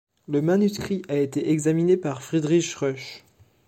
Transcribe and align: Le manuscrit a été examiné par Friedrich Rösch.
Le 0.27 0.41
manuscrit 0.41 1.03
a 1.09 1.15
été 1.17 1.51
examiné 1.51 1.95
par 1.95 2.23
Friedrich 2.23 2.73
Rösch. 2.73 3.23